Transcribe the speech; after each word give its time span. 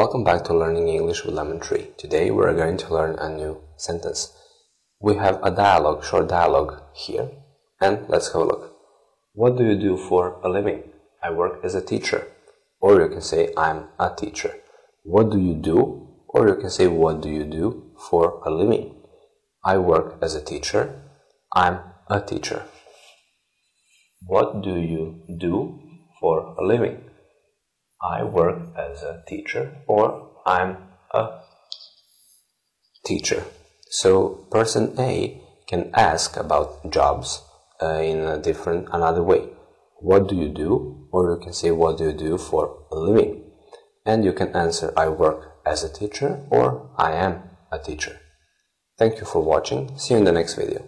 back 0.00 0.44
to 0.44 0.54
Learning 0.54 0.88
English 0.88 1.24
with 1.26 1.34
Lemon 1.34 1.60
Tree. 1.60 1.88
Today 1.98 2.30
we 2.30 2.42
are 2.44 2.54
going 2.54 2.78
to 2.78 2.94
learn 2.94 3.18
a 3.18 3.28
new 3.28 3.60
sentence. 3.76 4.32
We 4.98 5.16
have 5.16 5.38
a 5.42 5.50
dialogue, 5.50 6.02
short 6.02 6.26
dialogue 6.26 6.82
here, 6.94 7.28
and 7.82 8.08
let's 8.08 8.28
have 8.32 8.40
a 8.40 8.44
look. 8.46 8.76
What 9.34 9.58
do 9.58 9.64
you 9.64 9.76
do 9.78 9.98
for 9.98 10.40
a 10.42 10.48
living? 10.48 10.84
I 11.22 11.30
work 11.30 11.62
as 11.62 11.74
a 11.74 11.82
teacher. 11.82 12.26
Or 12.80 12.98
you 12.98 13.08
can 13.10 13.20
say 13.20 13.52
I'm 13.58 13.88
a 13.98 14.10
teacher. 14.16 14.54
What 15.04 15.28
do 15.30 15.38
you 15.38 15.52
do? 15.52 16.08
Or 16.28 16.48
you 16.48 16.56
can 16.56 16.70
say 16.70 16.86
what 16.86 17.20
do 17.20 17.28
you 17.28 17.44
do 17.44 17.92
for 18.08 18.40
a 18.46 18.50
living? 18.50 18.94
I 19.62 19.76
work 19.76 20.16
as 20.22 20.34
a 20.34 20.42
teacher. 20.42 21.02
I'm 21.52 21.78
a 22.08 22.22
teacher. 22.22 22.62
What 24.22 24.62
do 24.62 24.76
you 24.80 25.20
do 25.36 25.78
for 26.18 26.56
a 26.58 26.64
living? 26.64 27.09
I 28.02 28.24
work 28.24 28.74
as 28.76 29.02
a 29.02 29.22
teacher 29.28 29.76
or 29.86 30.30
I'm 30.46 30.76
a 31.12 31.40
teacher. 33.04 33.44
So 33.90 34.46
person 34.50 34.94
A 34.98 35.40
can 35.66 35.90
ask 35.94 36.36
about 36.36 36.90
jobs 36.90 37.42
uh, 37.82 38.00
in 38.00 38.20
a 38.20 38.38
different 38.38 38.88
another 38.92 39.22
way. 39.22 39.48
What 40.00 40.28
do 40.28 40.36
you 40.36 40.48
do? 40.48 41.08
Or 41.12 41.30
you 41.30 41.40
can 41.42 41.52
say 41.52 41.70
what 41.70 41.98
do 41.98 42.04
you 42.04 42.12
do 42.12 42.38
for 42.38 42.86
a 42.90 42.96
living? 42.96 43.50
And 44.06 44.24
you 44.24 44.32
can 44.32 44.54
answer 44.54 44.92
I 44.96 45.08
work 45.08 45.58
as 45.66 45.84
a 45.84 45.92
teacher 45.92 46.46
or 46.50 46.90
I 46.96 47.12
am 47.12 47.42
a 47.70 47.78
teacher. 47.78 48.20
Thank 48.98 49.18
you 49.18 49.26
for 49.26 49.42
watching. 49.42 49.96
See 49.98 50.14
you 50.14 50.18
in 50.18 50.24
the 50.24 50.32
next 50.32 50.54
video. 50.54 50.84